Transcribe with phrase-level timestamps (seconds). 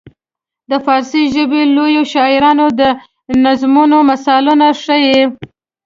[0.69, 2.81] د فارسي ژبې لویو شاعرانو د
[3.45, 5.21] نظمونو مثالونه ښيي.